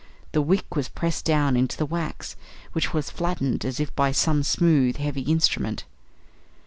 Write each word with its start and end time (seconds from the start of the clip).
The 0.31 0.41
wick 0.41 0.75
was 0.75 0.89
pressed 0.89 1.25
down 1.25 1.55
into 1.55 1.77
the 1.77 1.85
wax, 1.85 2.35
which 2.71 2.91
was 2.91 3.11
flattened 3.11 3.63
as 3.63 3.79
if 3.79 3.95
by 3.95 4.11
some 4.11 4.41
smooth, 4.41 4.97
heavy 4.97 5.21
instrument. 5.21 5.83